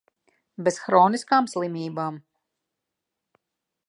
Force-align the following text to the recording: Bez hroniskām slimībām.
Bez 0.67 0.79
hroniskām 0.85 1.49
slimībām. 1.53 2.17